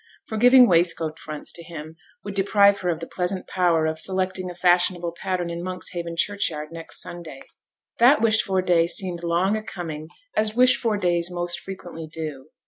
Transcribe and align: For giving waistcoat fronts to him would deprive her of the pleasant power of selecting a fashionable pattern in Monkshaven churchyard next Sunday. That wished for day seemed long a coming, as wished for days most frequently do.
For 0.25 0.35
giving 0.37 0.67
waistcoat 0.67 1.19
fronts 1.19 1.51
to 1.51 1.63
him 1.63 1.95
would 2.23 2.33
deprive 2.33 2.79
her 2.79 2.89
of 2.89 3.01
the 3.01 3.05
pleasant 3.05 3.45
power 3.47 3.85
of 3.85 3.99
selecting 3.99 4.49
a 4.49 4.55
fashionable 4.55 5.11
pattern 5.15 5.51
in 5.51 5.61
Monkshaven 5.61 6.15
churchyard 6.17 6.69
next 6.71 7.03
Sunday. 7.03 7.41
That 7.99 8.19
wished 8.19 8.41
for 8.41 8.63
day 8.63 8.87
seemed 8.87 9.23
long 9.23 9.55
a 9.55 9.61
coming, 9.61 10.07
as 10.35 10.55
wished 10.55 10.77
for 10.81 10.97
days 10.97 11.29
most 11.29 11.59
frequently 11.59 12.07
do. 12.11 12.47